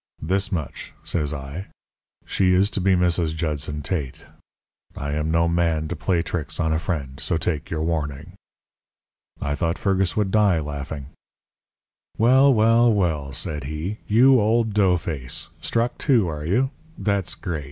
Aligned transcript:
"'This 0.19 0.51
much,' 0.51 0.93
says 1.03 1.31
I. 1.31 1.67
'She 2.25 2.55
is 2.55 2.71
to 2.71 2.81
be 2.81 2.95
Mrs. 2.95 3.35
Judson 3.35 3.83
Tate. 3.83 4.25
I 4.97 5.11
am 5.11 5.29
no 5.29 5.47
man 5.47 5.87
to 5.89 5.95
play 5.95 6.23
tricks 6.23 6.59
on 6.59 6.73
a 6.73 6.79
friend. 6.79 7.19
So 7.19 7.37
take 7.37 7.69
your 7.69 7.83
warning.' 7.83 8.31
"I 9.39 9.53
thought 9.53 9.77
Fergus 9.77 10.17
would 10.17 10.31
die 10.31 10.59
laughing. 10.59 11.09
"'Well, 12.17 12.51
well, 12.51 12.91
well,' 12.91 13.31
said 13.31 13.65
he, 13.65 13.99
'you 14.07 14.41
old 14.41 14.73
doughface! 14.73 15.49
Struck 15.61 15.99
too, 15.99 16.27
are 16.27 16.45
you? 16.45 16.71
That's 16.97 17.35
great! 17.35 17.59